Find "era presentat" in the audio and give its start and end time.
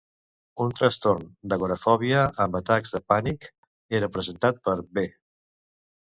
3.99-4.63